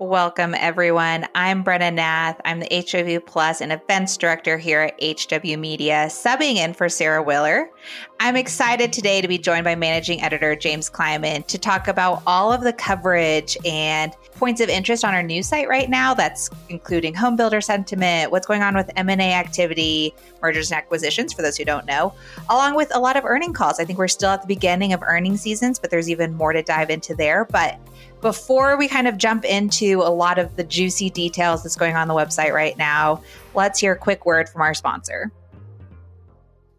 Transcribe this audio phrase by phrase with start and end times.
[0.00, 1.26] Welcome, everyone.
[1.34, 2.40] I'm Brena Nath.
[2.46, 7.22] I'm the HW Plus and Events Director here at HW Media, subbing in for Sarah
[7.22, 7.68] Wheeler.
[8.18, 12.50] I'm excited today to be joined by Managing Editor James Kleimann to talk about all
[12.50, 16.14] of the coverage and points of interest on our news site right now.
[16.14, 21.42] That's including home builder sentiment, what's going on with M&A activity, mergers and acquisitions, for
[21.42, 22.14] those who don't know,
[22.48, 23.78] along with a lot of earning calls.
[23.78, 26.62] I think we're still at the beginning of earning seasons, but there's even more to
[26.62, 27.44] dive into there.
[27.44, 27.78] But
[28.20, 32.08] before we kind of jump into a lot of the juicy details that's going on
[32.08, 33.22] the website right now,
[33.54, 35.30] let's hear a quick word from our sponsor.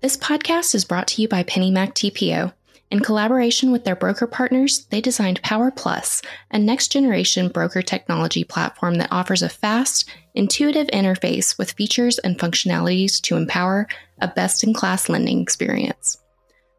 [0.02, 2.54] This podcast is brought to you by PennyMac TPO.
[2.90, 8.44] In collaboration with their broker partners, they designed Power Plus, a next generation broker technology
[8.44, 13.88] platform that offers a fast, intuitive interface with features and functionalities to empower
[14.20, 16.18] a best in class lending experience.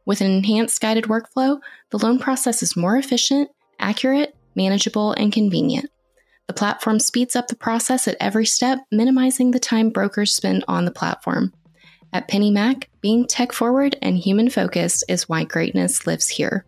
[0.05, 1.61] With an enhanced guided workflow,
[1.91, 5.91] the loan process is more efficient, accurate, manageable, and convenient.
[6.47, 10.85] The platform speeds up the process at every step, minimizing the time brokers spend on
[10.85, 11.53] the platform.
[12.13, 16.67] At PennyMac, being tech forward and human focused is why greatness lives here.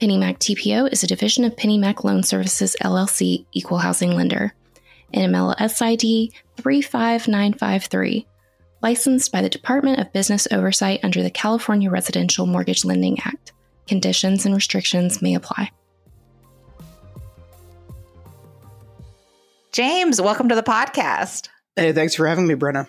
[0.00, 4.54] PennyMac TPO is a division of PennyMac Loan Services LLC, equal housing lender.
[5.14, 8.26] NMLS ID 35953.
[8.82, 13.52] Licensed by the Department of Business Oversight under the California Residential Mortgage Lending Act.
[13.86, 15.70] Conditions and restrictions may apply.
[19.78, 21.46] James, welcome to the podcast.
[21.76, 22.88] Hey, thanks for having me, Brena.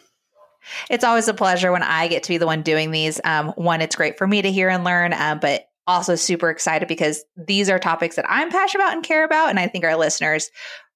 [0.89, 3.21] It's always a pleasure when I get to be the one doing these.
[3.23, 6.87] Um, one, it's great for me to hear and learn, um, but also super excited
[6.87, 9.51] because these are topics that I'm passionate about and care about.
[9.51, 10.49] And I think our listeners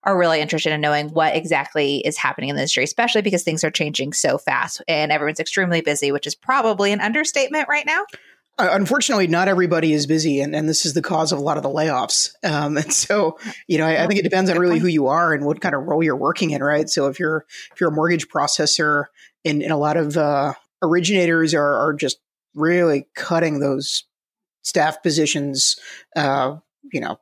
[0.03, 3.63] are really interested in knowing what exactly is happening in the industry, especially because things
[3.63, 8.03] are changing so fast and everyone's extremely busy, which is probably an understatement right now.
[8.59, 11.57] Uh, unfortunately, not everybody is busy, and, and this is the cause of a lot
[11.57, 12.29] of the layoffs.
[12.43, 15.33] Um, and so, you know, I, I think it depends on really who you are
[15.33, 16.87] and what kind of role you're working in, right?
[16.87, 19.05] So, if you're if you're a mortgage processor,
[19.45, 22.19] and, and a lot of uh, originators are, are just
[22.55, 24.05] really cutting those
[24.61, 25.77] staff positions,
[26.15, 26.57] uh,
[26.91, 27.19] you know,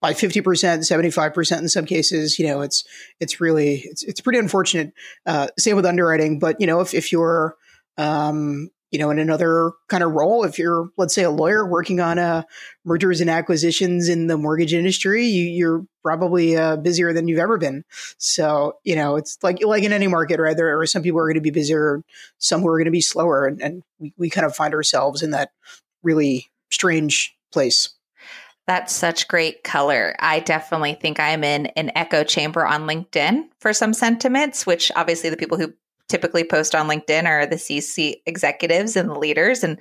[0.00, 2.84] by 50%, 75% in some cases, you know, it's,
[3.18, 4.94] it's really, it's, it's pretty unfortunate.
[5.26, 7.56] Uh, same with underwriting, but you know, if, if you're,
[7.98, 12.00] um, you know, in another kind of role, if you're, let's say, a lawyer working
[12.00, 12.42] on uh,
[12.84, 17.56] mergers and acquisitions in the mortgage industry, you, are probably uh, busier than you've ever
[17.56, 17.84] been.
[18.18, 20.56] So, you know, it's like like in any market, right?
[20.56, 22.02] There are some people are going to be busier,
[22.38, 25.22] some who are going to be slower, and, and we, we kind of find ourselves
[25.22, 25.50] in that
[26.02, 27.90] really strange place.
[28.66, 30.14] That's such great color.
[30.20, 35.30] I definitely think I'm in an echo chamber on LinkedIn for some sentiments, which obviously
[35.30, 35.74] the people who
[36.10, 39.64] typically post on LinkedIn are the CC executives and the leaders.
[39.64, 39.78] And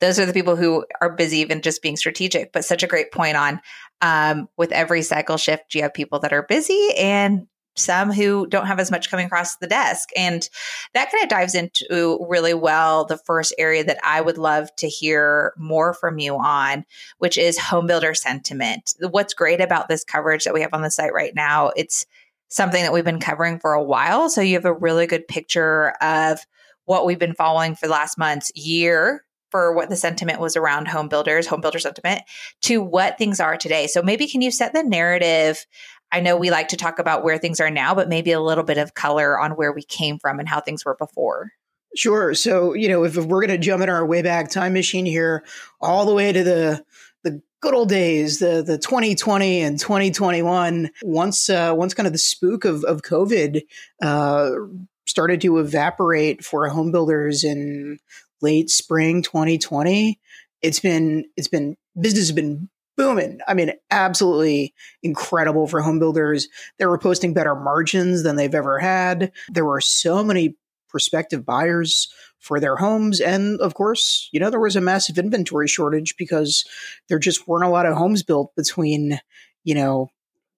[0.00, 2.52] those are the people who are busy even just being strategic.
[2.52, 3.60] But such a great point on
[4.02, 7.46] um, with every cycle shift, you have people that are busy and
[7.76, 10.08] some who don't have as much coming across the desk.
[10.16, 10.48] And
[10.94, 14.88] that kind of dives into really well the first area that I would love to
[14.88, 16.84] hear more from you on,
[17.18, 18.94] which is home builder sentiment.
[19.00, 22.04] What's great about this coverage that we have on the site right now, it's
[22.48, 24.28] something that we've been covering for a while.
[24.28, 26.40] So you have a really good picture of
[26.84, 30.88] what we've been following for the last months, year for what the sentiment was around
[30.88, 32.22] home builders, home builder sentiment,
[32.62, 33.86] to what things are today.
[33.86, 35.64] So maybe can you set the narrative?
[36.12, 38.64] I know we like to talk about where things are now, but maybe a little
[38.64, 41.52] bit of color on where we came from and how things were before.
[41.96, 42.34] Sure.
[42.34, 45.06] So, you know, if, if we're going to jump in our way back time machine
[45.06, 45.44] here,
[45.80, 46.84] all the way to the
[47.60, 50.90] good old days, the the 2020 and 2021.
[51.02, 53.62] Once uh, once kind of the spook of of COVID
[54.02, 54.50] uh,
[55.06, 57.98] started to evaporate for home builders in
[58.40, 60.18] late spring 2020,
[60.62, 63.38] it's been it's been business has been booming.
[63.46, 66.48] I mean, absolutely incredible for home builders.
[66.78, 69.32] They were posting better margins than they've ever had.
[69.48, 70.56] There were so many
[70.88, 73.20] prospective buyers for their homes.
[73.20, 76.64] And of course, you know, there was a massive inventory shortage because
[77.08, 79.20] there just weren't a lot of homes built between,
[79.64, 80.10] you know,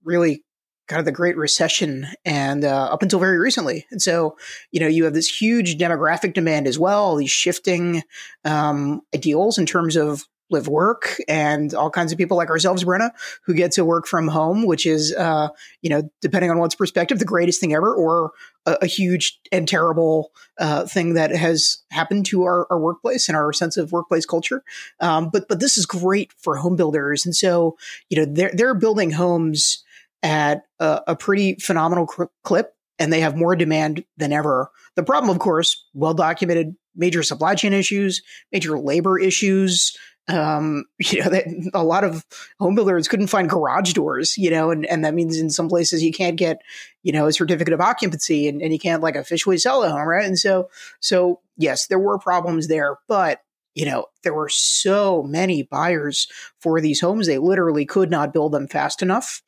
[0.05, 0.45] really
[0.89, 3.87] kind of the Great Recession and uh, up until very recently.
[3.91, 4.37] And so,
[4.73, 8.03] you know, you have this huge demographic demand as well, these shifting
[8.45, 13.11] um, ideals in terms of live work and all kinds of people like ourselves, Brena,
[13.45, 15.49] who get to work from home, which is, uh,
[15.83, 18.33] you know, depending on one's perspective, the greatest thing ever, or
[18.67, 23.37] a, a huge and terrible uh, thing that has happened to our, our, workplace and
[23.37, 24.63] our sense of workplace culture.
[25.01, 27.77] Um, but but this is great for home builders, and so
[28.09, 29.85] you know they're they're building homes
[30.23, 34.71] at a, a pretty phenomenal cr- clip, and they have more demand than ever.
[34.97, 39.97] The problem, of course, well documented major supply chain issues, major labor issues
[40.29, 42.25] um, you know, that a lot of
[42.59, 46.03] home builders couldn't find garage doors, you know, and, and that means in some places
[46.03, 46.61] you can't get,
[47.03, 50.07] you know, a certificate of occupancy and, and you can't like officially sell a home,
[50.07, 50.27] right?
[50.27, 50.69] And so,
[51.01, 53.41] so yes, there were problems there, but
[53.75, 56.27] you know, there were so many buyers
[56.61, 59.43] for these homes, they literally could not build them fast enough.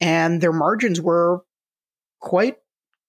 [0.00, 1.40] And their margins were
[2.20, 2.56] quite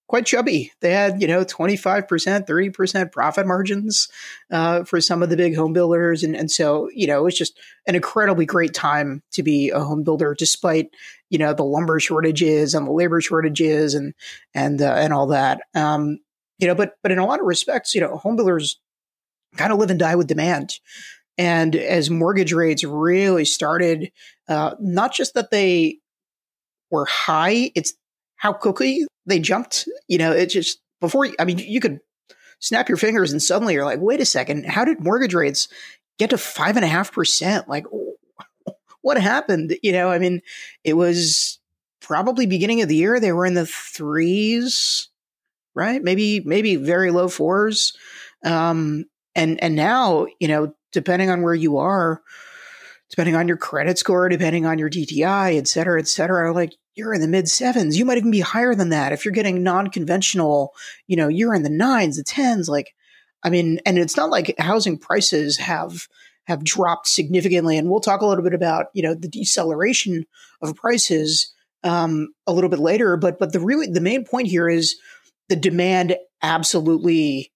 [0.08, 0.72] quite chubby.
[0.82, 2.06] They had, you know, 25%,
[2.48, 4.08] 30% profit margins
[4.52, 6.24] uh, for some of the big home builders.
[6.24, 9.80] And, and so, you know, it was just an incredibly great time to be a
[9.80, 10.90] home builder, despite,
[11.30, 14.14] you know, the lumber shortages and the labor shortages and,
[14.54, 15.62] and, uh, and all that.
[15.74, 16.20] Um,
[16.60, 18.80] you know, but, but in a lot of respects, you know, home builders
[19.58, 20.76] kind of live and die with demand.
[21.38, 24.12] And as mortgage rates really started,
[24.48, 25.98] uh, not just that they
[26.92, 27.94] were high, it's
[28.36, 29.88] how quickly they jumped.
[30.08, 31.30] You know, it just before.
[31.40, 32.00] I mean, you could
[32.60, 35.68] snap your fingers and suddenly you're like, wait a second, how did mortgage rates
[36.18, 37.68] get to five and a half percent?
[37.68, 37.86] Like,
[39.02, 39.78] what happened?
[39.84, 40.42] You know, I mean,
[40.84, 41.60] it was
[42.02, 45.10] probably beginning of the year they were in the threes,
[45.74, 46.04] right?
[46.04, 47.94] Maybe maybe very low fours.
[48.44, 49.06] Um,
[49.36, 52.22] and and now you know, depending on where you are,
[53.10, 57.14] depending on your credit score, depending on your DTI, et cetera, et cetera, like you're
[57.14, 57.98] in the mid sevens.
[57.98, 59.12] You might even be higher than that.
[59.12, 60.74] If you're getting non conventional,
[61.08, 62.70] you know, you're in the nines, the tens.
[62.70, 62.96] Like,
[63.44, 66.08] I mean, and it's not like housing prices have
[66.48, 67.78] have dropped significantly.
[67.78, 70.26] And we'll talk a little bit about, you know, the deceleration
[70.62, 71.54] of prices
[71.84, 73.18] um, a little bit later.
[73.18, 74.96] But but the really the main point here is
[75.50, 77.52] the demand absolutely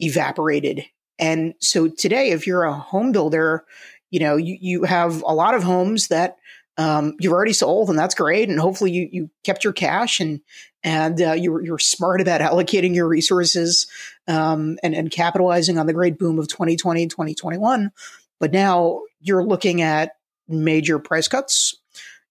[0.00, 0.84] evaporated.
[1.18, 3.64] And so today, if you're a home builder,
[4.10, 6.36] you know, you, you have a lot of homes that
[6.78, 8.48] um, you've already sold, and that's great.
[8.48, 10.40] And hopefully, you you kept your cash and
[10.82, 13.86] and uh, you're you're smart about allocating your resources
[14.28, 17.90] um, and and capitalizing on the great boom of 2020 and 2021.
[18.38, 20.12] But now you're looking at
[20.48, 21.76] major price cuts.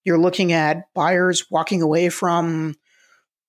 [0.04, 2.76] You're looking at buyers walking away from,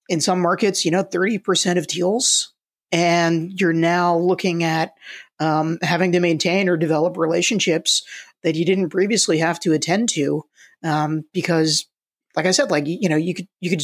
[0.09, 2.53] in some markets, you know, 30% of deals.
[2.91, 4.95] And you're now looking at
[5.39, 8.05] um, having to maintain or develop relationships
[8.43, 10.45] that you didn't previously have to attend to
[10.87, 11.87] um, because,
[12.37, 13.83] like I said, like you know, you could you could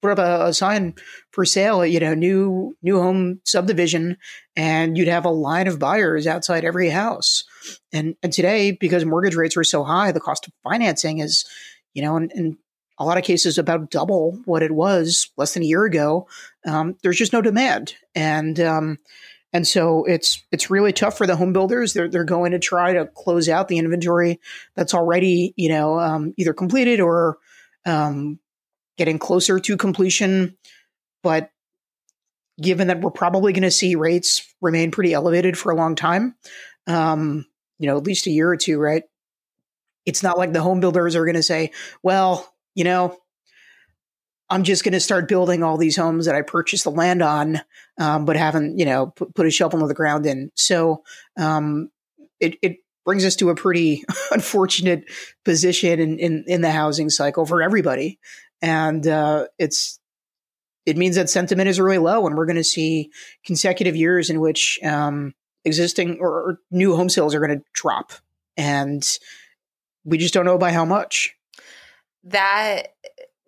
[0.00, 0.94] put up a, a, sign
[1.30, 4.16] for sale, you know, new new home subdivision,
[4.56, 7.44] and you'd have a line of buyers outside every house.
[7.92, 11.44] And and today, because mortgage rates are so high, the cost of financing is,
[11.94, 12.58] you know, in,
[12.98, 16.28] a lot of cases about double what it was less than a year ago.
[16.66, 18.98] Um, there's just no demand, and um,
[19.52, 21.92] and so it's it's really tough for the home builders.
[21.92, 24.40] They're they're going to try to close out the inventory
[24.74, 27.38] that's already you know um, either completed or
[27.84, 28.38] um,
[28.96, 30.56] getting closer to completion.
[31.22, 31.50] But
[32.60, 36.34] given that we're probably going to see rates remain pretty elevated for a long time,
[36.86, 37.46] um,
[37.78, 39.04] you know, at least a year or two, right?
[40.04, 41.72] It's not like the home builders are going to say,
[42.02, 43.18] well, you know,
[44.52, 47.62] I'm just going to start building all these homes that I purchased the land on,
[47.98, 50.52] um, but haven't, you know, put, put, a shovel in the ground in.
[50.56, 51.04] So
[51.38, 51.88] um,
[52.38, 55.04] it, it, brings us to a pretty unfortunate
[55.44, 58.20] position in, in, in, the housing cycle for everybody.
[58.60, 59.98] And uh, it's
[60.86, 63.10] it means that sentiment is really low, and we're going to see
[63.44, 65.34] consecutive years in which um,
[65.64, 68.12] existing or, or new home sales are going to drop,
[68.56, 69.18] and
[70.04, 71.34] we just don't know by how much.
[72.22, 72.94] That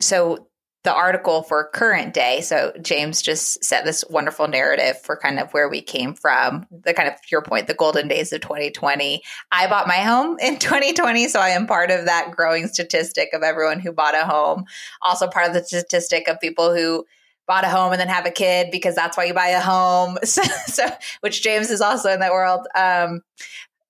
[0.00, 0.48] so
[0.84, 2.42] the article for current day.
[2.42, 6.92] So James just set this wonderful narrative for kind of where we came from, the
[6.92, 9.22] kind of your point, the golden days of 2020.
[9.50, 13.42] I bought my home in 2020, so I am part of that growing statistic of
[13.42, 14.66] everyone who bought a home.
[15.00, 17.06] Also part of the statistic of people who
[17.46, 20.18] bought a home and then have a kid because that's why you buy a home.
[20.24, 20.86] So, so
[21.20, 22.66] which James is also in that world.
[22.74, 23.22] Um,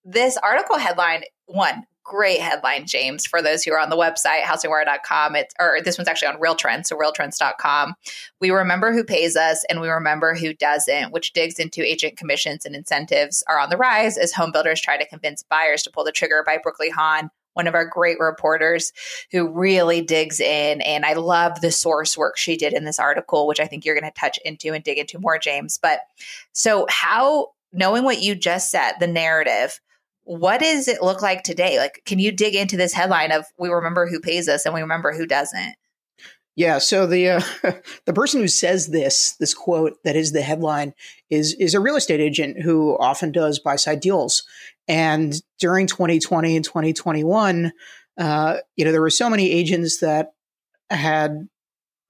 [0.04, 5.36] this article headline one great headline, James, for those who are on the website, housingwire.com.
[5.36, 7.94] It's, or this one's actually on RealTrends, so realtrends.com.
[8.40, 12.64] We remember who pays us and we remember who doesn't, which digs into agent commissions
[12.64, 16.04] and incentives are on the rise as home builders try to convince buyers to pull
[16.04, 18.92] the trigger by Brooklee Han one of our great reporters
[19.30, 20.80] who really digs in.
[20.82, 23.98] And I love the source work she did in this article, which I think you're
[23.98, 25.78] going to touch into and dig into more, James.
[25.80, 26.00] But
[26.52, 29.80] so, how, knowing what you just said, the narrative,
[30.24, 31.78] what does it look like today?
[31.78, 34.80] Like, can you dig into this headline of we remember who pays us and we
[34.80, 35.76] remember who doesn't?
[36.56, 36.78] Yeah.
[36.78, 37.42] So the uh,
[38.06, 40.94] the person who says this this quote that is the headline
[41.30, 44.44] is is a real estate agent who often does buy side deals.
[44.86, 47.72] And during 2020 and 2021,
[48.18, 50.34] uh, you know, there were so many agents that
[50.90, 51.48] had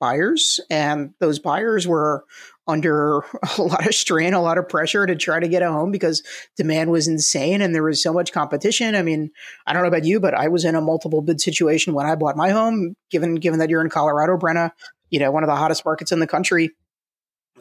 [0.01, 2.25] buyers, and those buyers were
[2.67, 3.19] under
[3.59, 6.23] a lot of strain, a lot of pressure to try to get a home because
[6.57, 8.95] demand was insane and there was so much competition.
[8.95, 9.31] I mean,
[9.67, 12.15] I don't know about you, but I was in a multiple bid situation when I
[12.15, 12.95] bought my home.
[13.11, 14.71] Given given that you're in Colorado, Brena,
[15.11, 16.71] you know, one of the hottest markets in the country.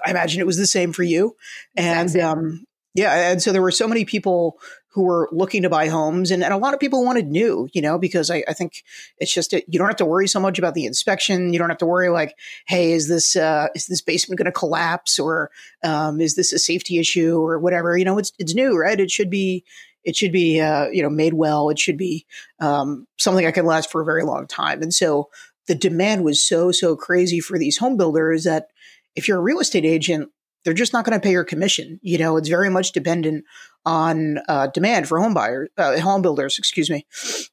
[0.05, 1.35] I imagine it was the same for you.
[1.77, 4.59] And um, yeah, and so there were so many people
[4.93, 7.81] who were looking to buy homes and, and a lot of people wanted new, you
[7.81, 8.83] know, because I, I think
[9.17, 11.51] it's just, a, you don't have to worry so much about the inspection.
[11.51, 14.51] You don't have to worry like, Hey, is this, uh, is this basement going to
[14.51, 15.49] collapse or,
[15.83, 17.97] um, is this a safety issue or whatever?
[17.97, 18.99] You know, it's, it's new, right?
[18.99, 19.63] It should be,
[20.03, 21.69] it should be, uh, you know, made well.
[21.69, 22.27] It should be,
[22.59, 24.83] um, something that can last for a very long time.
[24.83, 25.29] And so
[25.65, 28.67] the demand was so, so crazy for these home builders that
[29.15, 30.29] if you're a real estate agent,
[30.63, 31.99] they're just not going to pay your commission.
[32.01, 33.45] You know, it's very much dependent
[33.85, 37.05] on uh, demand for home buyers, uh, home builders, excuse me.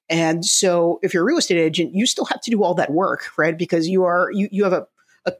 [0.08, 2.90] And so, if you're a real estate agent, you still have to do all that
[2.92, 3.56] work, right?
[3.56, 4.86] Because you are you you have a,
[5.26, 5.32] a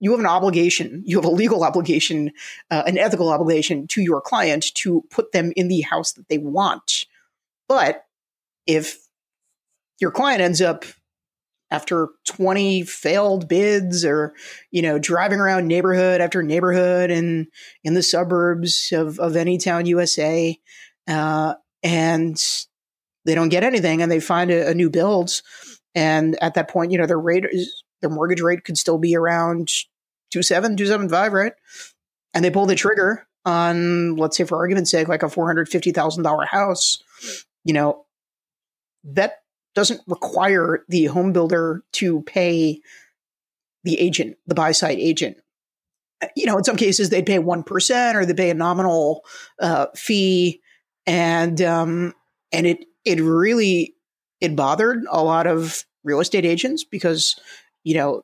[0.00, 2.32] you have an obligation, you have a legal obligation,
[2.70, 6.38] uh, an ethical obligation to your client to put them in the house that they
[6.38, 7.06] want.
[7.68, 8.04] But
[8.66, 8.98] if
[10.00, 10.84] your client ends up
[11.70, 14.34] after 20 failed bids or
[14.70, 17.48] you know driving around neighborhood after neighborhood and
[17.82, 20.58] in the suburbs of, of any town usa
[21.08, 22.66] uh, and
[23.24, 25.42] they don't get anything and they find a, a, new build.
[25.94, 29.16] And at that point you know their rate is their mortgage rate could still be
[29.16, 29.70] around
[30.32, 31.52] 27 275 right?
[32.34, 37.02] And they pull the trigger on let's say for argument's sake like a $450000 house
[37.64, 38.04] you know
[39.04, 39.38] that
[39.76, 42.80] doesn't require the home builder to pay
[43.84, 45.36] the agent, the buy side agent.
[46.34, 49.22] You know, in some cases they'd pay one percent or they pay a nominal
[49.60, 50.60] uh, fee,
[51.06, 52.14] and um,
[52.50, 53.94] and it it really
[54.40, 57.36] it bothered a lot of real estate agents because
[57.84, 58.22] you know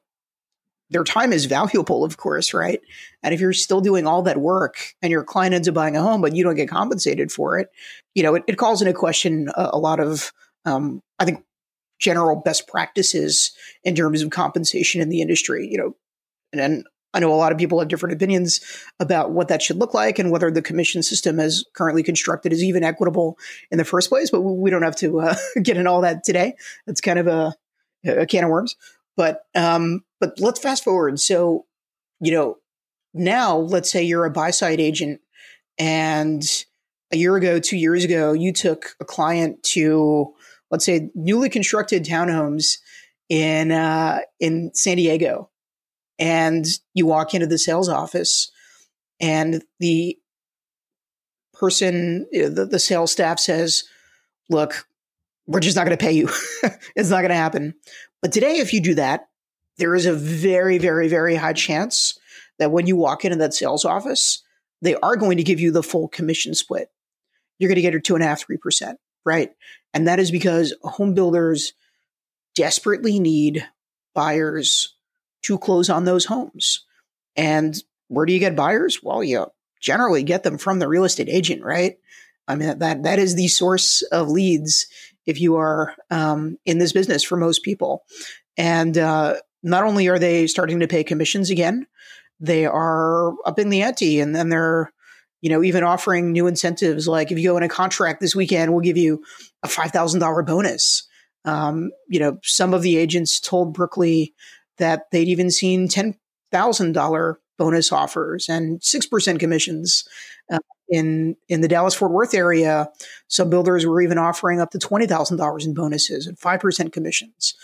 [0.88, 2.80] their time is valuable, of course, right?
[3.22, 6.02] And if you're still doing all that work and your client ends up buying a
[6.02, 7.68] home, but you don't get compensated for it,
[8.14, 10.32] you know, it, it calls into question a, a lot of
[10.64, 11.44] um, I think
[11.98, 13.52] general best practices
[13.84, 15.68] in terms of compensation in the industry.
[15.70, 15.96] You know,
[16.52, 18.60] and, I know a lot of people have different opinions
[18.98, 22.64] about what that should look like and whether the commission system as currently constructed is
[22.64, 23.36] even equitable
[23.70, 24.30] in the first place.
[24.30, 26.54] But we don't have to uh, get into all that today.
[26.86, 27.54] That's kind of a,
[28.06, 28.76] a can of worms.
[29.14, 31.20] But um, but let's fast forward.
[31.20, 31.66] So
[32.18, 32.56] you know
[33.14, 35.20] now, let's say you're a buy side agent
[35.78, 36.42] and
[37.12, 40.34] a year ago, two years ago, you took a client to
[40.72, 42.78] let's say newly constructed townhomes
[43.28, 45.50] in uh, in San Diego,
[46.18, 48.50] and you walk into the sales office,
[49.20, 50.18] and the
[51.52, 53.84] person, the, the sales staff says,
[54.48, 54.88] "Look,
[55.46, 56.28] we're just not going to pay you.
[56.96, 57.74] it's not going to happen."
[58.20, 59.28] But today, if you do that,
[59.76, 62.18] there is a very, very, very high chance
[62.58, 64.42] that when you walk into that sales office,
[64.80, 66.88] they are going to give you the full commission split.
[67.58, 69.50] You're going to get your two and a half, three percent right?
[69.94, 71.74] And that is because home builders
[72.54, 73.66] desperately need
[74.14, 74.96] buyers
[75.42, 76.84] to close on those homes.
[77.36, 77.76] And
[78.08, 79.02] where do you get buyers?
[79.02, 79.46] Well, you
[79.80, 81.96] generally get them from the real estate agent, right?
[82.46, 84.86] I mean, that, that is the source of leads
[85.26, 88.04] if you are um, in this business for most people.
[88.56, 91.86] And uh, not only are they starting to pay commissions again,
[92.40, 94.92] they are upping the ante and then they're
[95.42, 98.72] you know, even offering new incentives like if you go in a contract this weekend,
[98.72, 99.22] we'll give you
[99.62, 101.06] a $5,000 bonus.
[101.44, 104.32] Um, you know, some of the agents told Brooklee
[104.78, 110.08] that they'd even seen $10,000 bonus offers and 6% commissions.
[110.50, 110.58] Uh,
[110.88, 112.88] in in the Dallas Fort Worth area,
[113.26, 116.92] some builders were even offering up to twenty thousand dollars in bonuses and five percent
[116.92, 117.54] commissions,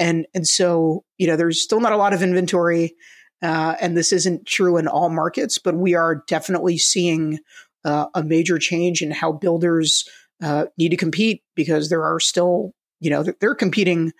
[0.00, 2.96] and and so you know there's still not a lot of inventory.
[3.42, 7.38] Uh, and this isn't true in all markets, but we are definitely seeing
[7.84, 10.08] uh, a major change in how builders
[10.42, 14.12] uh, need to compete because there are still, you know, they're competing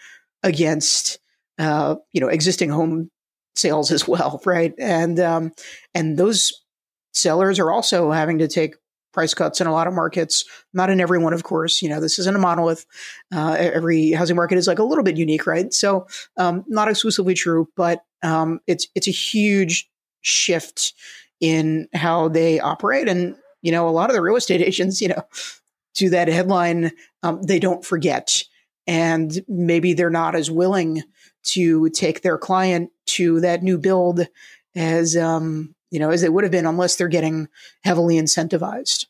[0.43, 1.19] against,
[1.59, 3.11] uh, you know, existing home
[3.55, 4.75] sales as well, right?
[4.79, 5.52] And um,
[5.95, 6.52] and those
[7.12, 8.75] sellers are also having to take
[9.12, 10.45] price cuts in a lot of markets.
[10.73, 11.83] Not in every one, of course.
[11.83, 12.87] You know, this isn't a monolith.
[13.33, 15.73] Uh, every housing market is like a little bit unique, right?
[15.73, 19.88] So, um, not exclusively true, but um, it's it's a huge
[20.21, 20.95] shift
[21.41, 23.09] in how they operate.
[23.09, 25.23] And you know, a lot of the real estate agents, you know,
[25.95, 28.43] to that headline, um, they don't forget.
[28.87, 31.02] And maybe they're not as willing
[31.45, 34.26] to take their client to that new build
[34.75, 37.49] as, um, you know, as they would have been unless they're getting
[37.85, 39.07] heavily incentivized.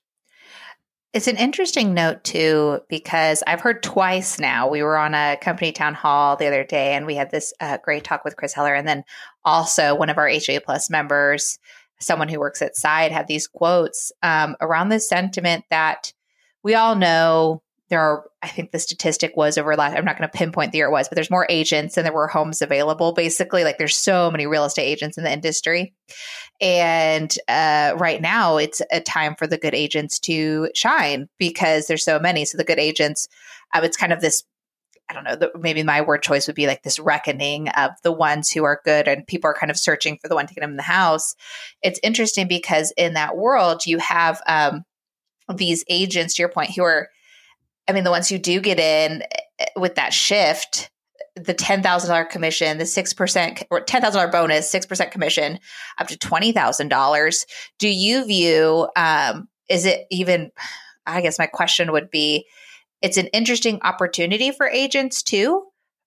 [1.13, 4.69] It's an interesting note too, because I've heard twice now.
[4.69, 7.77] We were on a company town hall the other day and we had this uh,
[7.83, 8.75] great talk with Chris Heller.
[8.75, 9.05] And then
[9.45, 11.59] also one of our HW Plus members,
[12.01, 16.15] someone who works at Side, had these quotes um, around the sentiment that
[16.63, 17.62] we all know
[17.93, 20.79] there are, I think the statistic was over last, I'm not going to pinpoint the
[20.79, 23.13] year it was, but there's more agents than there were homes available.
[23.13, 25.93] Basically, like there's so many real estate agents in the industry.
[26.59, 32.03] And uh, right now, it's a time for the good agents to shine because there's
[32.03, 32.47] so many.
[32.47, 33.29] So the good agents,
[33.75, 34.43] um, it's kind of this
[35.11, 38.13] I don't know, the, maybe my word choice would be like this reckoning of the
[38.13, 40.63] ones who are good and people are kind of searching for the one to get
[40.63, 41.35] them in the house.
[41.83, 44.85] It's interesting because in that world, you have um,
[45.55, 47.11] these agents, to your point, who are,
[47.93, 49.23] I mean, the ones who do get in
[49.59, 50.91] eh, with that shift,
[51.37, 55.59] the $10,000 commission, the 6% or $10,000 bonus, 6% commission,
[55.99, 57.45] up to $20,000.
[57.79, 60.53] Do you view, um, is it even,
[61.05, 62.47] I guess my question would be,
[63.03, 65.63] it's an interesting opportunity for agents too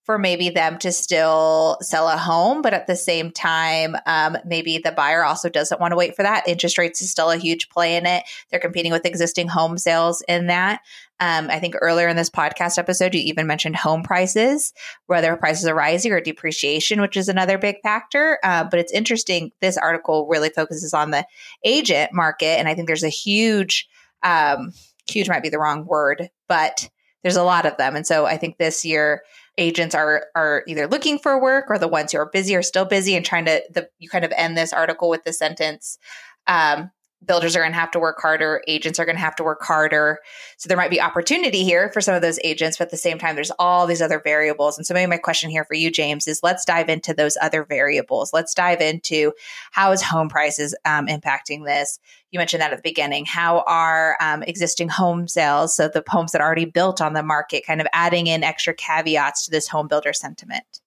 [0.06, 4.78] for maybe them to still sell a home, but at the same time, um, maybe
[4.78, 6.46] the buyer also doesn't want to wait for that.
[6.46, 8.22] Interest rates is still a huge play in it.
[8.48, 10.80] They're competing with existing home sales in that.
[11.18, 14.72] Um, I think earlier in this podcast episode, you even mentioned home prices,
[15.06, 18.38] whether prices are rising or depreciation, which is another big factor.
[18.44, 19.50] Uh, but it's interesting.
[19.60, 21.26] This article really focuses on the
[21.64, 22.60] agent market.
[22.60, 23.88] And I think there's a huge,
[24.22, 24.72] um,
[25.10, 26.88] huge might be the wrong word, but
[27.22, 27.96] there's a lot of them.
[27.96, 29.22] And so I think this year,
[29.58, 32.84] agents are are either looking for work or the ones who are busy are still
[32.84, 35.98] busy and trying to the you kind of end this article with the sentence
[36.46, 36.90] um,
[37.24, 39.62] builders are going to have to work harder agents are going to have to work
[39.62, 40.18] harder.
[40.58, 43.18] So there might be opportunity here for some of those agents but at the same
[43.18, 44.76] time there's all these other variables.
[44.76, 47.64] And so maybe my question here for you james is let's dive into those other
[47.64, 48.32] variables.
[48.32, 49.32] Let's dive into
[49.72, 51.98] how is home prices um, impacting this?
[52.30, 53.24] You mentioned that at the beginning.
[53.24, 57.22] How are um, existing home sales so the homes that are already built on the
[57.22, 60.80] market kind of adding in extra caveats to this home builder sentiment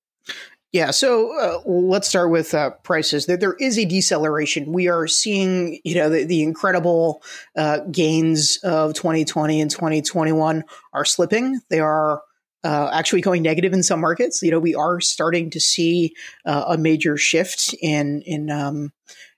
[0.71, 3.25] yeah, so uh, let's start with uh, prices.
[3.25, 4.71] There, there is a deceleration.
[4.71, 7.23] We are seeing, you know, the, the incredible
[7.57, 11.59] uh, gains of 2020 and 2021 are slipping.
[11.69, 12.21] They are
[12.63, 14.43] uh, actually going negative in some markets.
[14.43, 16.13] You know, we are starting to see
[16.45, 18.91] uh, a major shift in in um,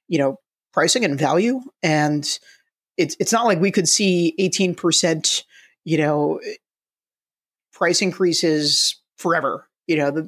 [0.10, 0.38] you know
[0.74, 2.28] pricing and value, and
[2.98, 5.46] it's it's not like we could see 18 percent,
[5.86, 6.42] you know,
[7.72, 10.22] price increases forever you know, the,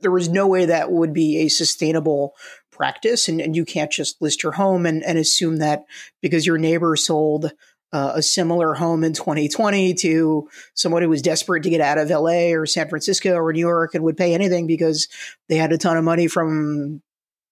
[0.00, 2.34] there was no way that would be a sustainable
[2.70, 3.28] practice.
[3.28, 5.84] And, and you can't just list your home and, and assume that
[6.20, 7.52] because your neighbor sold
[7.92, 12.10] uh, a similar home in 2020 to someone who was desperate to get out of
[12.10, 15.08] LA or San Francisco or New York and would pay anything because
[15.48, 17.00] they had a ton of money from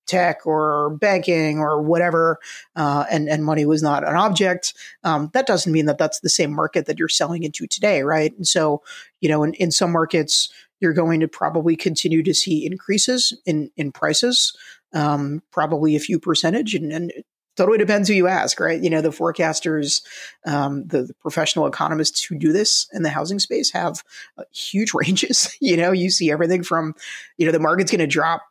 [0.06, 2.38] tech or banking or whatever,
[2.76, 4.74] uh, and and money was not an object.
[5.02, 8.36] Um, that doesn't mean that that's the same market that you're selling into today, right?
[8.36, 8.82] And so,
[9.20, 10.52] you know, in, in some markets,
[10.84, 14.56] you're going to probably continue to see increases in in prices,
[14.92, 17.12] um, probably a few percentage, and, and
[17.56, 18.82] totally depends who you ask, right?
[18.82, 20.02] You know, the forecasters,
[20.46, 24.02] um, the, the, professional economists who do this in the housing space have
[24.38, 25.56] uh, huge ranges.
[25.60, 26.94] you know, you see everything from,
[27.38, 28.42] you know, the market's going to drop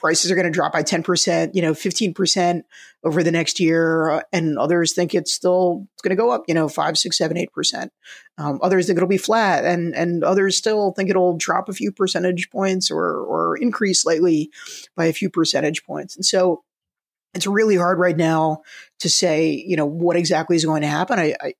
[0.00, 2.62] prices are going to drop by 10%, you know, 15%
[3.04, 4.10] over the next year.
[4.10, 7.36] Uh, and others think it's still going to go up, you know, five, six, seven,
[7.36, 7.92] eight percent.
[8.38, 11.92] Um, others think it'll be flat and, and others still think it'll drop a few
[11.92, 14.50] percentage points or, or increase slightly
[14.96, 16.16] by a few percentage points.
[16.16, 16.64] And so
[17.34, 18.62] it's really hard right now
[19.00, 21.18] to say, you know, what exactly is going to happen.
[21.18, 21.54] I, I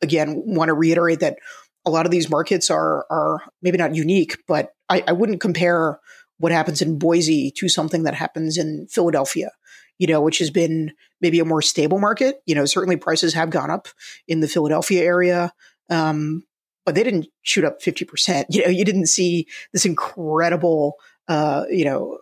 [0.00, 1.38] again, want to reiterate that
[1.84, 5.98] a lot of these markets are, are maybe not unique, but I, I wouldn't compare
[6.42, 9.52] what happens in Boise to something that happens in Philadelphia,
[9.98, 12.42] you know, which has been maybe a more stable market.
[12.46, 13.86] You know, certainly prices have gone up
[14.26, 15.52] in the Philadelphia area.
[15.88, 16.42] Um,
[16.84, 18.46] but they didn't shoot up 50%.
[18.50, 20.96] You know, you didn't see this incredible,
[21.28, 22.18] uh, you know,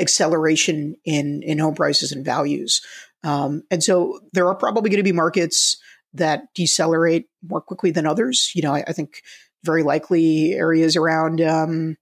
[0.00, 2.80] acceleration in, in home prices and values.
[3.24, 5.76] Um, and so there are probably going to be markets
[6.14, 8.52] that decelerate more quickly than others.
[8.54, 9.20] You know, I, I think
[9.64, 11.98] very likely areas around, um,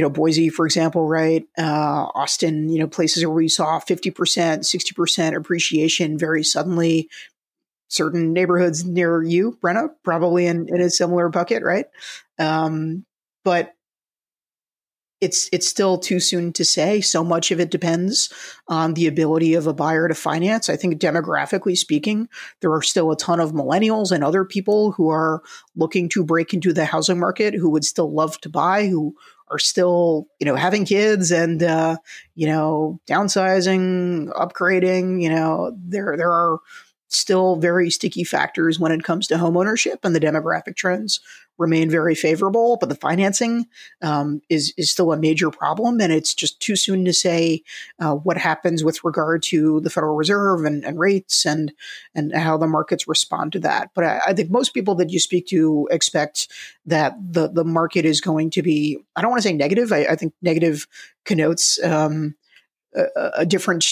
[0.00, 1.44] you know, Boise, for example, right?
[1.58, 7.10] Uh, Austin, you know, places where we saw 50%, 60% appreciation very suddenly.
[7.88, 11.84] Certain neighborhoods near you, Brena, probably in, in a similar bucket, right?
[12.38, 13.04] Um,
[13.44, 13.74] but
[15.20, 17.02] it's it's still too soon to say.
[17.02, 18.32] So much of it depends
[18.68, 20.70] on the ability of a buyer to finance.
[20.70, 22.26] I think demographically speaking,
[22.62, 25.42] there are still a ton of millennials and other people who are
[25.76, 29.14] looking to break into the housing market who would still love to buy, who
[29.50, 31.96] are still, you know, having kids and uh,
[32.34, 36.58] you know, downsizing, upgrading, you know, there there are
[37.10, 41.20] still very sticky factors when it comes to home ownership and the demographic trends
[41.60, 43.66] remain very favorable, but the financing
[44.00, 47.62] um, is is still a major problem, and it's just too soon to say
[48.00, 51.72] uh, what happens with regard to the Federal Reserve and, and, rates and
[52.14, 53.90] and how the markets respond to that.
[53.94, 56.48] But I, I, think most people that you speak to expect
[56.86, 58.98] that the the market is going to be.
[59.14, 59.92] I don't want to say negative.
[59.92, 60.88] I, I think negative
[61.26, 62.36] connotes um,
[62.94, 63.84] a, a different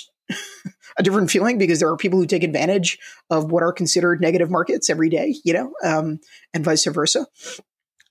[0.98, 2.98] a different feeling because there are people who take advantage
[3.30, 6.20] of what are considered negative markets every day, you know, um,
[6.52, 7.26] and vice versa.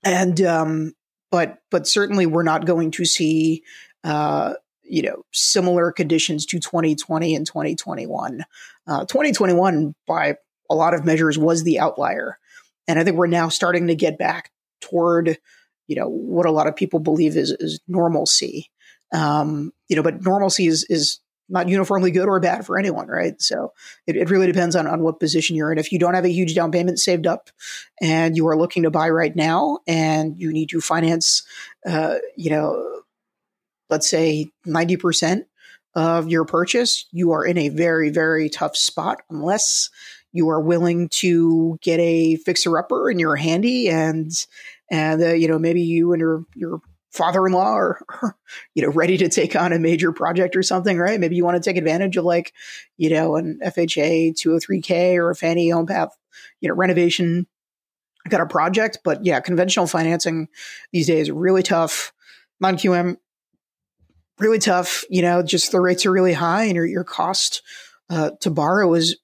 [0.04, 0.94] And um,
[1.32, 3.64] but but certainly we're not going to see
[4.04, 4.54] uh,
[4.84, 8.44] you know similar conditions to 2020 and 2021.
[8.88, 10.36] Uh, 2021 by
[10.70, 12.38] a lot of measures was the outlier,
[12.88, 14.52] and I think we're now starting to get back
[14.82, 15.38] toward
[15.88, 18.72] you know what a lot of people believe is, is normalcy.
[19.14, 23.42] Um, you know, but normalcy is is not uniformly good or bad for anyone, right?
[23.42, 23.74] So
[24.06, 25.78] it, it really depends on, on what position you're in.
[25.78, 27.50] If you don't have a huge down payment saved up
[28.02, 31.44] and you are looking to buy right now and you need to finance,
[31.86, 33.02] uh, you know,
[33.90, 35.46] let's say 90%
[35.96, 39.90] of your purchase, you are in a very, very tough spot unless
[40.34, 44.32] you are willing to get a fixer upper and you're handy and,
[44.92, 46.82] and, uh, you know, maybe you and your, your
[47.18, 48.02] father-in-law or,
[48.76, 51.20] you know ready to take on a major project or something right?
[51.20, 52.54] Maybe you want to take advantage of like
[52.98, 56.16] you know an fha 203k or a fannie home path
[56.62, 57.48] you know renovation
[58.30, 59.00] got a project.
[59.04, 60.48] But yeah conventional financing
[60.92, 62.14] these days really tough.
[62.60, 63.18] Non-qm
[64.40, 67.62] really tough you know just the rates are really high and your, your cost
[68.10, 69.18] uh, to borrow is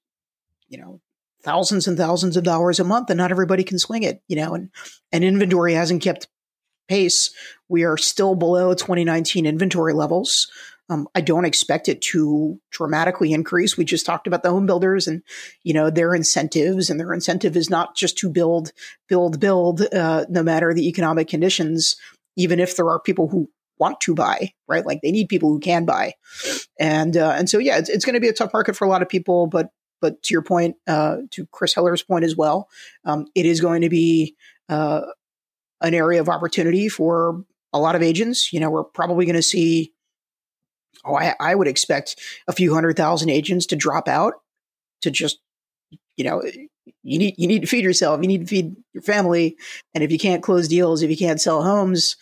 [0.68, 1.00] you know
[1.42, 4.54] thousands and thousands of dollars a month and not everybody can swing it you know
[4.54, 4.70] and
[5.12, 6.28] and inventory hasn't kept
[6.88, 7.30] pace.
[7.68, 10.50] We are still below 2019 inventory levels.
[10.90, 13.76] Um, I don't expect it to dramatically increase.
[13.76, 15.22] We just talked about the home builders and
[15.62, 18.72] you know their incentives, and their incentive is not just to build,
[19.08, 21.96] build, build, uh, no matter the economic conditions.
[22.36, 24.84] Even if there are people who want to buy, right?
[24.84, 26.14] Like they need people who can buy,
[26.78, 28.90] and uh, and so yeah, it's, it's going to be a tough market for a
[28.90, 29.46] lot of people.
[29.46, 29.70] But
[30.02, 32.68] but to your point, uh, to Chris Heller's point as well,
[33.06, 34.36] um, it is going to be
[34.68, 35.00] uh,
[35.80, 38.52] an area of opportunity for a lot of agents.
[38.52, 39.92] You know, we're probably going to see,
[41.04, 44.34] oh, I, I, would expect a few hundred thousand agents to drop out
[45.02, 45.38] to just,
[46.16, 46.42] you know,
[47.02, 49.56] you need you need to feed yourself, you need to feed your family,
[49.94, 52.16] and if you can't close deals, if you can't sell homes,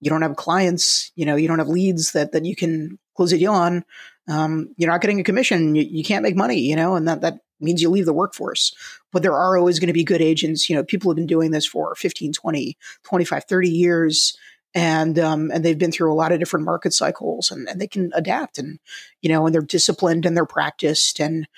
[0.00, 3.32] you don't have clients, you know, you don't have leads that that you can close
[3.32, 3.84] a deal on.
[4.28, 5.74] Um, you're not getting a commission.
[5.74, 8.74] You, you can't make money, you know, and that that means you leave the workforce.
[9.12, 10.68] But there are always going to be good agents.
[10.68, 14.36] You know, people have been doing this for 15, 20, 25, 30 years.
[14.72, 17.88] And um, and they've been through a lot of different market cycles and, and they
[17.88, 18.78] can adapt and
[19.20, 21.48] you know and they're disciplined and they're practiced and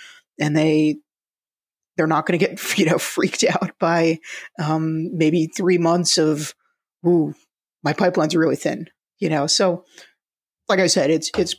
[0.41, 0.97] and they
[1.97, 4.19] they're not going to get you know freaked out by
[4.59, 6.55] um, maybe three months of
[7.07, 7.35] ooh
[7.83, 8.88] my pipelines really thin
[9.19, 9.85] you know so
[10.69, 11.57] like I said it's it's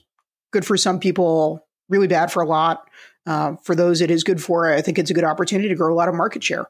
[0.52, 2.90] good for some people really bad for a lot
[3.26, 5.94] uh, for those it is good for, I think it's a good opportunity to grow
[5.94, 6.68] a lot of market share.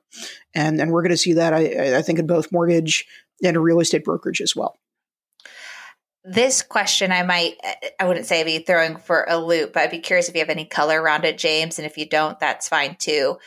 [0.54, 3.06] And, and we're going to see that, I, I think, in both mortgage
[3.44, 4.78] and real estate brokerage as well.
[6.26, 7.56] This question, I might,
[8.00, 10.50] I wouldn't say be throwing for a loop, but I'd be curious if you have
[10.50, 11.80] any color around it, James.
[11.80, 13.38] And if you don't, that's fine too.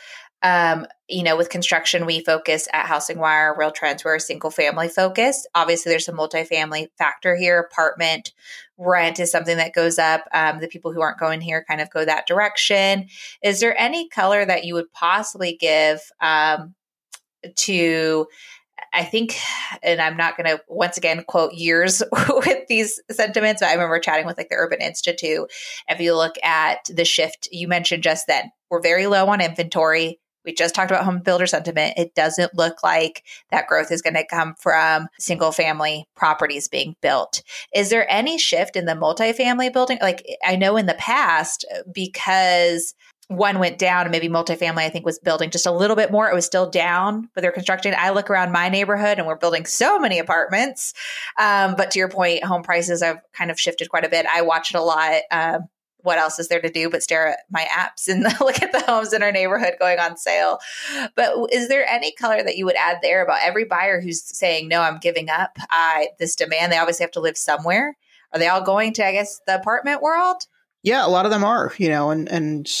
[0.43, 4.87] Um, you know, with construction, we focus at HousingWire, Real Trends, we're a single family
[4.87, 5.47] focus.
[5.55, 7.59] Obviously, there's a multifamily factor here.
[7.59, 8.33] Apartment
[8.77, 10.25] rent is something that goes up.
[10.33, 13.07] Um, the people who aren't going here kind of go that direction.
[13.41, 16.75] Is there any color that you would possibly give um,
[17.55, 18.27] to?
[18.93, 19.35] I think,
[19.83, 23.99] and I'm not going to once again quote years with these sentiments, but I remember
[23.99, 25.51] chatting with like the Urban Institute.
[25.87, 30.19] If you look at the shift you mentioned just then, we're very low on inventory
[30.47, 31.95] we just talked about home builder sentiment.
[31.97, 36.95] It doesn't look like that growth is going to come from single family properties being
[37.01, 37.43] built.
[37.75, 39.99] Is there any shift in the multifamily building?
[40.01, 42.95] Like I know in the past, because
[43.29, 46.29] one went down and maybe multifamily i think was building just a little bit more
[46.29, 49.65] it was still down but they're constructing i look around my neighborhood and we're building
[49.65, 50.93] so many apartments
[51.37, 54.41] um, but to your point home prices have kind of shifted quite a bit i
[54.41, 55.67] watch it a lot um,
[56.07, 58.79] what else is there to do but stare at my apps and look at the
[58.87, 60.59] homes in our neighborhood going on sale.
[61.15, 64.69] But is there any color that you would add there about every buyer who's saying,
[64.69, 66.71] no, I'm giving up I, this demand?
[66.71, 67.97] They obviously have to live somewhere.
[68.33, 70.43] Are they all going to, I guess, the apartment world?
[70.81, 72.71] Yeah, a lot of them are, you know, and, and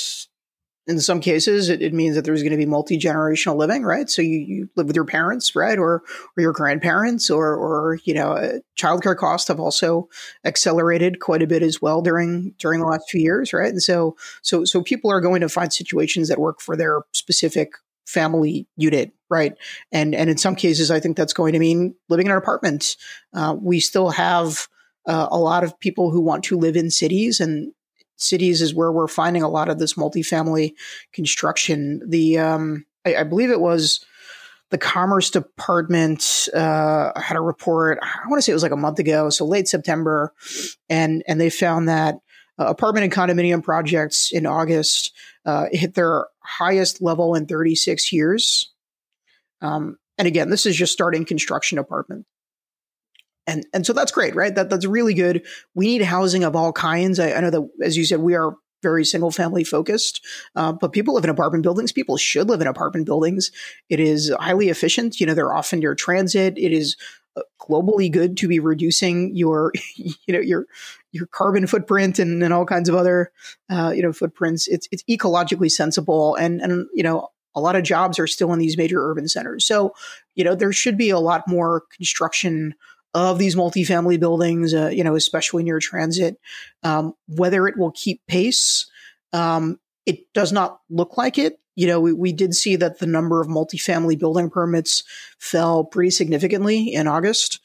[0.87, 4.09] in some cases it, it means that there's going to be multi-generational living right?
[4.09, 5.77] So you, you live with your parents right?
[5.77, 6.03] Or
[6.35, 10.09] or your grandparents or or you know uh, childcare costs have also
[10.45, 13.71] accelerated quite a bit as well during during the last few years right?
[13.71, 17.73] And so so so people are going to find situations that work for their specific
[18.05, 19.53] family unit right?
[19.91, 22.95] And and in some cases i think that's going to mean living in an apartment.
[23.33, 24.67] Uh, we still have
[25.07, 27.71] uh, a lot of people who want to live in cities and
[28.17, 30.73] cities is where we're finding a lot of this multifamily
[31.13, 32.01] construction.
[32.07, 34.05] The um, I, I believe it was
[34.69, 37.99] the Commerce Department uh, had a report.
[38.01, 40.33] I want to say it was like a month ago, so late September,
[40.89, 42.15] and and they found that
[42.59, 45.13] uh, apartment and condominium projects in August
[45.45, 48.71] uh, hit their highest level in 36 years.
[49.61, 52.25] Um, and again, this is just starting construction apartment
[53.47, 54.53] and and so that's great, right?
[54.53, 55.45] That that's really good.
[55.73, 57.19] We need housing of all kinds.
[57.19, 60.23] I, I know that, as you said, we are very single family focused,
[60.55, 61.91] uh, but people live in apartment buildings.
[61.91, 63.51] People should live in apartment buildings.
[63.89, 65.19] It is highly efficient.
[65.19, 66.57] You know, they're often near transit.
[66.57, 66.95] It is
[67.35, 70.65] uh, globally good to be reducing your, you know, your
[71.13, 73.31] your carbon footprint and, and all kinds of other,
[73.71, 74.67] uh, you know, footprints.
[74.67, 78.59] It's it's ecologically sensible, and and you know, a lot of jobs are still in
[78.59, 79.65] these major urban centers.
[79.65, 79.93] So,
[80.35, 82.75] you know, there should be a lot more construction
[83.13, 86.37] of these multifamily buildings, uh, you know, especially near transit.
[86.83, 88.89] Um, whether it will keep pace,
[89.33, 91.59] um, it does not look like it.
[91.75, 95.03] You know, we, we did see that the number of multifamily building permits
[95.39, 97.59] fell pretty significantly in August,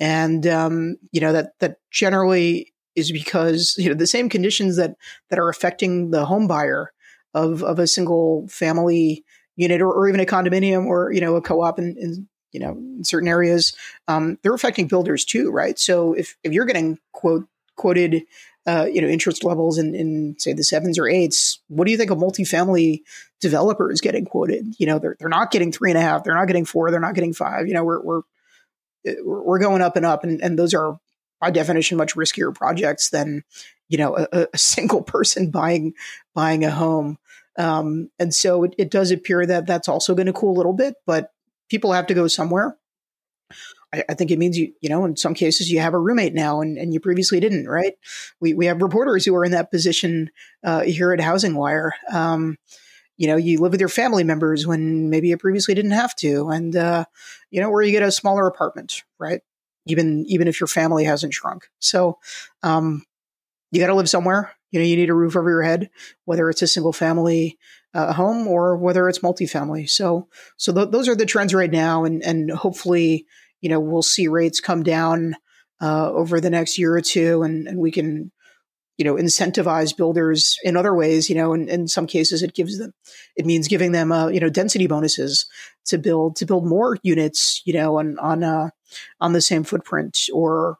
[0.00, 4.96] and um, you know that that generally is because you know the same conditions that
[5.30, 6.92] that are affecting the home buyer
[7.34, 9.24] of of a single family
[9.56, 12.72] unit or, or even a condominium or you know a co-op in, in you know,
[12.72, 13.74] in certain areas,
[14.08, 15.78] um, they're affecting builders too, right?
[15.78, 18.22] So if, if you're getting quote quoted,
[18.66, 21.96] uh, you know, interest levels in, in say the sevens or eights, what do you
[21.96, 23.00] think a multifamily
[23.40, 24.74] developer is getting quoted?
[24.78, 27.00] You know, they're they're not getting three and a half, they're not getting four, they're
[27.00, 27.66] not getting five.
[27.66, 28.22] You know, we're we're
[29.24, 30.98] we're going up and up, and, and those are
[31.40, 33.42] by definition much riskier projects than
[33.88, 35.94] you know a, a single person buying
[36.34, 37.18] buying a home.
[37.58, 40.72] Um, and so it, it does appear that that's also going to cool a little
[40.72, 41.31] bit, but
[41.72, 42.76] people have to go somewhere.
[43.94, 46.34] I, I, think it means you, you know, in some cases you have a roommate
[46.34, 47.94] now and, and you previously didn't, right?
[48.40, 50.30] We, we have reporters who are in that position
[50.62, 51.92] uh, here at HousingWire.
[52.12, 52.58] Um,
[53.16, 56.50] you know, you live with your family members when maybe you previously didn't have to.
[56.50, 57.06] And, uh,
[57.50, 59.40] you know, where you get a smaller apartment, right?
[59.86, 61.68] Even, even if your family hasn't shrunk.
[61.78, 62.18] So,
[62.62, 63.02] um,
[63.70, 64.52] you got to live somewhere.
[64.72, 65.88] You know, you need a roof over your head,
[66.26, 67.58] whether it's a single family
[67.94, 69.88] uh, home or whether it's multifamily.
[69.88, 73.26] So, so th- those are the trends right now, and and hopefully,
[73.60, 75.36] you know, we'll see rates come down
[75.80, 78.32] uh, over the next year or two, and and we can,
[78.96, 81.28] you know, incentivize builders in other ways.
[81.28, 82.92] You know, in, in some cases, it gives them,
[83.36, 85.46] it means giving them, uh, you know, density bonuses
[85.86, 88.70] to build to build more units, you know, on on uh,
[89.20, 90.78] on the same footprint, or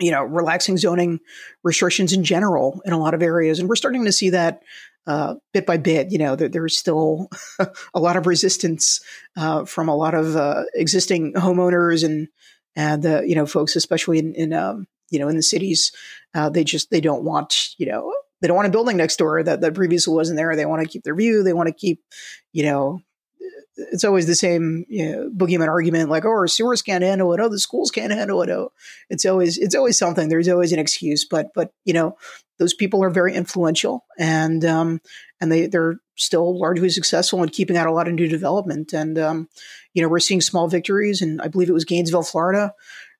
[0.00, 1.20] you know, relaxing zoning
[1.64, 3.58] restrictions in general in a lot of areas.
[3.58, 4.62] And we're starting to see that
[5.06, 6.10] uh, bit by bit.
[6.10, 7.28] You know, there, there's still
[7.94, 9.00] a lot of resistance
[9.36, 12.28] uh, from a lot of uh, existing homeowners and
[12.74, 15.92] and you know folks, especially in, in um, you know in the cities.
[16.34, 19.42] Uh, they just they don't want you know they don't want a building next door
[19.42, 20.54] that that previously wasn't there.
[20.54, 21.42] They want to keep their view.
[21.42, 22.02] They want to keep
[22.52, 23.00] you know
[23.76, 27.40] it's always the same you know, boogeyman argument, like, oh, our sewers can't handle it.
[27.40, 28.50] Oh, the schools can't handle it.
[28.50, 28.72] Oh,
[29.10, 30.28] it's always it's always something.
[30.28, 32.16] There's always an excuse, but but you know,
[32.58, 35.00] those people are very influential, and um,
[35.40, 38.92] and they they're still largely successful in keeping out a lot of new development.
[38.92, 39.48] And um,
[39.92, 42.72] you know, we're seeing small victories, and I believe it was Gainesville, Florida,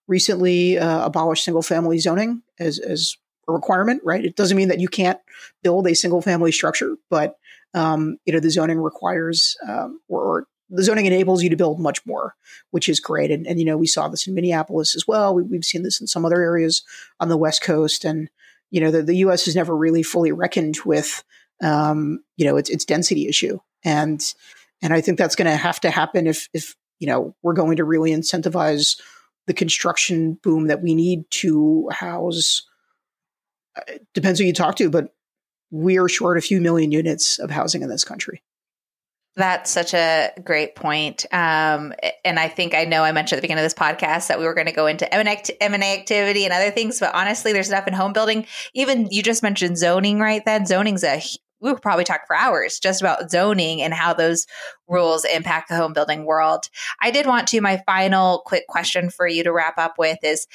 [0.09, 3.17] recently uh, abolished single family zoning as as
[3.47, 4.01] a requirement.
[4.05, 4.25] Right?
[4.25, 5.21] It doesn't mean that you can't
[5.63, 7.37] build a single family structure, but
[7.77, 11.79] um, you know, the zoning requires um, or, or, the zoning enables you to build
[11.79, 12.35] much more,
[12.73, 13.31] which is great.
[13.31, 15.33] And, and you know, we saw this in Minneapolis as well.
[15.33, 16.83] We, have seen this in some other areas
[17.21, 18.05] on the West Coast.
[18.05, 18.29] And,
[18.73, 19.45] you know, the, the U.S.
[19.45, 21.23] has never really fully reckoned with,
[21.63, 23.61] um, you know, its, its density issue.
[23.85, 24.21] And,
[24.83, 27.77] and I think that's going to have to happen if, if, you know, we're going
[27.77, 29.01] to really incentivize
[29.47, 32.67] the construction boom that we need to house.
[33.77, 35.15] Uh, depends who you talk to, but
[35.71, 38.43] we are short a few million units of housing in this country.
[39.37, 41.27] That's such a great point.
[41.31, 41.93] Um,
[42.25, 44.47] and I think I know I mentioned at the beginning of this podcast that we
[44.47, 47.93] were going to go into M&A activity and other things, but honestly, there's enough in
[47.93, 48.47] home building.
[48.73, 50.65] Even you just mentioned zoning right then.
[50.65, 51.21] Zoning's a
[51.61, 54.47] we could probably talk for hours just about zoning and how those
[54.89, 56.65] rules impact the home building world.
[57.01, 60.47] I did want to, my final quick question for you to wrap up with is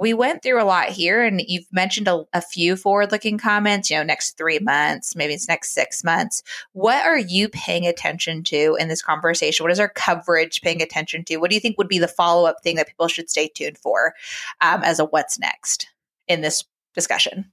[0.00, 3.90] we went through a lot here and you've mentioned a, a few forward looking comments
[3.90, 6.42] you know next three months maybe it's next six months.
[6.72, 9.62] What are you paying attention to in this conversation?
[9.62, 11.36] What is our coverage paying attention to?
[11.36, 14.14] What do you think would be the follow-up thing that people should stay tuned for
[14.60, 15.88] um, as a what's next
[16.26, 17.52] in this discussion?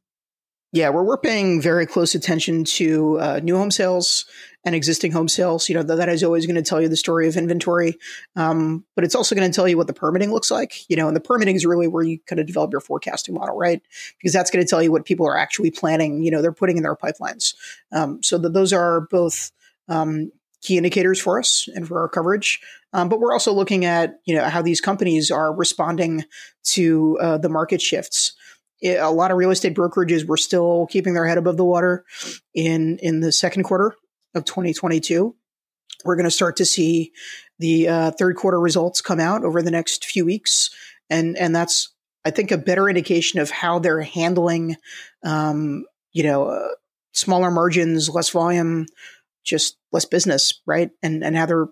[0.72, 4.26] Yeah, we're, we're paying very close attention to uh, new home sales
[4.68, 5.70] and existing home sales.
[5.70, 7.98] You know, that is always going to tell you the story of inventory,
[8.36, 10.90] um, but it's also going to tell you what the permitting looks like.
[10.90, 13.56] You know, and the permitting is really where you kind of develop your forecasting model,
[13.56, 13.82] right?
[14.18, 16.22] Because that's going to tell you what people are actually planning.
[16.22, 17.56] You know, they're putting in their pipelines.
[17.94, 19.52] Um, so those are both
[19.88, 22.60] um, key indicators for us and for our coverage.
[22.92, 26.26] Um, but we're also looking at you know how these companies are responding
[26.66, 28.34] to uh, the market shifts
[28.84, 32.06] a lot of real estate brokerages were still keeping their head above the water
[32.54, 33.96] in in the second quarter
[34.38, 35.36] of 2022.
[36.06, 37.12] We're going to start to see
[37.60, 40.70] the uh, third quarter results come out over the next few weeks,
[41.10, 44.76] and and that's I think a better indication of how they're handling,
[45.24, 46.70] um, you know, uh,
[47.14, 48.86] smaller margins, less volume,
[49.44, 50.92] just less business, right?
[51.02, 51.68] And and how they're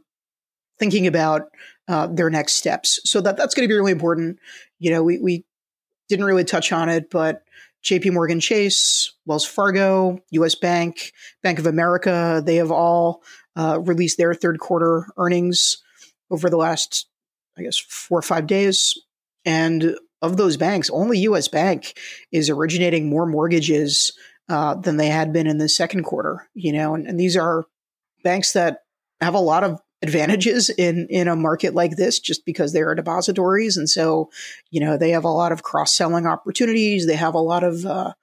[0.79, 1.43] thinking about
[1.87, 2.99] uh, their next steps.
[3.03, 4.39] So that that's going to be really important.
[4.79, 5.45] You know, we we
[6.09, 7.43] didn't really touch on it, but
[7.85, 11.11] JP Morgan Chase, Wells Fargo, US Bank,
[11.43, 13.21] Bank of America, they have all
[13.55, 15.77] uh, released their third quarter earnings
[16.31, 17.07] over the last,
[17.57, 18.99] I guess, four or five days.
[19.45, 21.97] And of those banks, only US Bank
[22.31, 24.13] is originating more mortgages
[24.49, 27.65] uh, than they had been in the second quarter, you know, and, and these are
[28.23, 28.79] banks that
[29.21, 32.95] have a lot of advantages in in a market like this just because they are
[32.95, 33.77] depositories.
[33.77, 34.29] And so
[34.69, 37.07] you know they have a lot of cross-selling opportunities.
[37.07, 38.13] They have a lot of uh,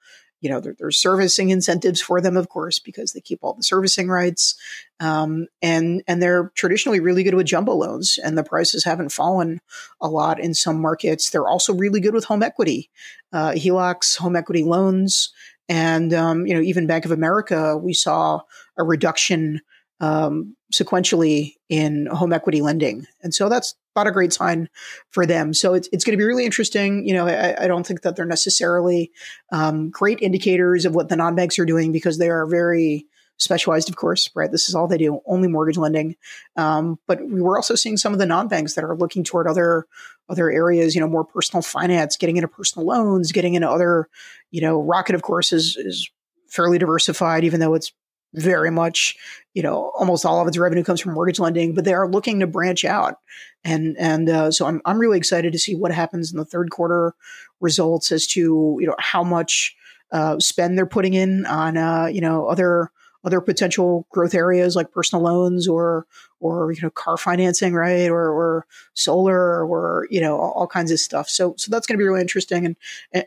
[0.41, 3.63] you know there, there's servicing incentives for them of course because they keep all the
[3.63, 4.55] servicing rights.
[4.99, 9.59] Um, and and they're traditionally really good with jumbo loans and the prices haven't fallen
[9.99, 11.29] a lot in some markets.
[11.29, 12.89] They're also really good with home equity
[13.31, 15.33] uh, helocs home equity loans.
[15.69, 18.41] And um, you know even bank of america we saw
[18.77, 19.61] a reduction
[20.03, 23.07] um, sequentially in home equity lending.
[23.21, 24.69] And so that's not a great sign
[25.11, 25.53] for them.
[25.53, 27.07] So it's, it's going to be really interesting.
[27.07, 29.11] You know, I, I don't think that they're necessarily
[29.51, 33.05] um, great indicators of what the non banks are doing because they are very
[33.37, 34.51] specialized, of course, right?
[34.51, 36.15] This is all they do, only mortgage lending.
[36.55, 39.47] Um, but we were also seeing some of the non banks that are looking toward
[39.47, 39.85] other
[40.29, 44.07] other areas, you know, more personal finance, getting into personal loans, getting into other,
[44.51, 46.09] you know, Rocket, of course, is is
[46.47, 47.91] fairly diversified, even though it's
[48.33, 49.15] very much,
[49.53, 52.39] you know, almost all of its revenue comes from mortgage lending, but they are looking
[52.39, 53.19] to branch out.
[53.63, 56.71] And, and, uh, so I'm, I'm really excited to see what happens in the third
[56.71, 57.13] quarter
[57.61, 59.75] results as to, you know, how much,
[60.11, 62.91] uh, spend they're putting in on, uh, you know, other,
[63.23, 66.05] other potential growth areas like personal loans or
[66.39, 68.09] or you know car financing right?
[68.09, 71.29] Or or solar or you know all, all kinds of stuff.
[71.29, 72.65] So so that's going to be really interesting.
[72.65, 72.75] And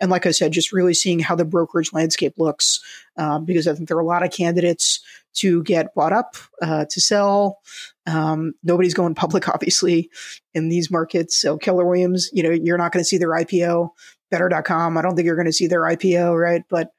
[0.00, 2.80] and like i said just really seeing how the brokerage landscape looks
[3.16, 5.00] um, because i think there are a lot of candidates
[5.34, 7.58] to get bought up uh, to sell.
[8.06, 10.10] Um, nobody's going public obviously
[10.54, 11.40] in these markets.
[11.40, 13.90] So keller williams you know you're not going to see their ipo
[14.28, 16.64] better.com i don't think you're going to see their ipo right?
[16.68, 16.90] But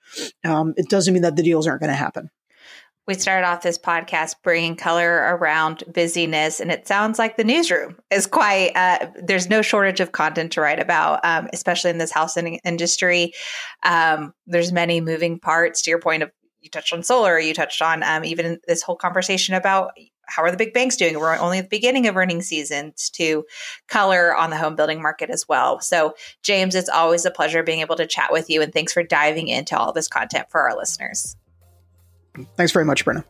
[0.43, 2.29] um, it doesn't mean that the deals aren't going to happen
[3.07, 7.97] we started off this podcast bringing color around busyness, and it sounds like the newsroom
[8.11, 8.71] is quite.
[8.75, 13.33] Uh, there's no shortage of content to write about, um, especially in this housing industry.
[13.83, 15.81] Um, there's many moving parts.
[15.83, 18.97] To your point of you touched on solar, you touched on um, even this whole
[18.97, 19.91] conversation about
[20.27, 21.17] how are the big banks doing?
[21.17, 23.45] We're only at the beginning of earning seasons to
[23.87, 25.79] color on the home building market as well.
[25.79, 29.03] So, James, it's always a pleasure being able to chat with you, and thanks for
[29.03, 31.37] diving into all this content for our listeners.
[32.55, 33.23] Thanks very much, Brena.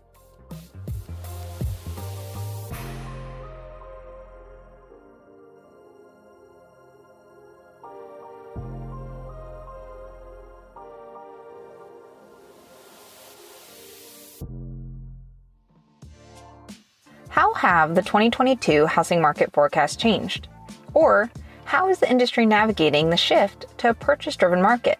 [17.29, 20.47] How have the 2022 housing market forecasts changed?
[20.93, 21.29] Or
[21.65, 24.97] how is the industry navigating the shift to a purchase driven market?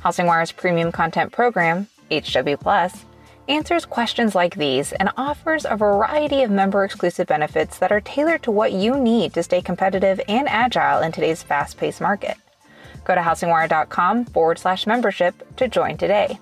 [0.00, 3.04] HousingWire's premium content program, HW Plus,
[3.48, 8.42] answers questions like these and offers a variety of member exclusive benefits that are tailored
[8.42, 12.36] to what you need to stay competitive and agile in today's fast paced market.
[13.04, 16.38] Go to housingwire.com forward slash membership to join today.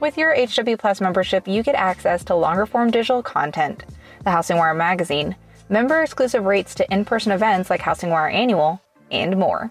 [0.00, 3.84] With your HW Plus membership, you get access to longer form digital content
[4.24, 5.36] the HousingWire magazine,
[5.68, 9.70] member exclusive rates to in person events like HousingWire Annual, and more.